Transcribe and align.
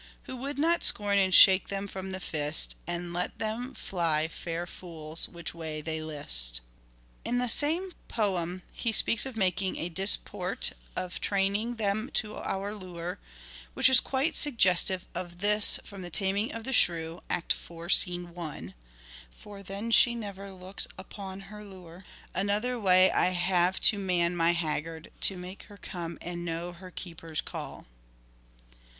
Who 0.23 0.35
would 0.37 0.57
not 0.57 0.83
scorn 0.83 1.19
and 1.19 1.31
shake 1.31 1.67
them 1.67 1.87
from 1.87 2.09
the 2.09 2.19
fist 2.19 2.75
And 2.87 3.13
let 3.13 3.37
them 3.37 3.75
fly, 3.75 4.27
fair 4.29 4.65
fools, 4.65 5.29
which 5.29 5.53
way 5.53 5.79
they 5.79 6.01
list?" 6.01 6.61
In 7.23 7.37
the 7.37 7.47
same 7.47 7.91
poem 8.07 8.63
he 8.75 8.91
speaks 8.93 9.27
of 9.27 9.37
making 9.37 9.75
a" 9.77 9.89
disport" 9.89 10.71
of" 10.95 11.21
training 11.21 11.75
them 11.75 12.09
to 12.15 12.35
our 12.37 12.73
lure," 12.73 13.19
which 13.75 13.91
is 13.91 13.99
quite 13.99 14.33
sugges 14.33 14.87
tive 14.87 15.05
of 15.13 15.37
this 15.37 15.79
from" 15.85 16.01
The 16.01 16.09
Taming 16.09 16.51
of 16.51 16.63
the 16.63 16.73
Shrew" 16.73 17.21
(IV. 17.29 17.43
i):" 18.35 18.73
For 19.39 19.61
then 19.61 19.91
she 19.91 20.15
never 20.15 20.51
looks 20.51 20.87
upon 20.97 21.41
her 21.41 21.63
lure. 21.63 22.05
Another 22.33 22.79
way 22.79 23.11
I 23.11 23.29
have 23.29 23.79
to 23.81 23.99
man 23.99 24.35
my 24.35 24.53
haggard, 24.53 25.11
To 25.21 25.37
make 25.37 25.65
her 25.65 25.77
come 25.77 26.17
and 26.23 26.43
know 26.43 26.73
her 26.73 26.89
keeper's 26.89 27.39
call." 27.41 27.85